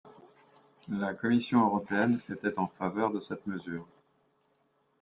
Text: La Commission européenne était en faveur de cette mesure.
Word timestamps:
La 0.89 1.13
Commission 1.13 1.63
européenne 1.63 2.19
était 2.33 2.57
en 2.57 2.65
faveur 2.79 3.11
de 3.11 3.19
cette 3.19 3.45
mesure. 3.45 3.85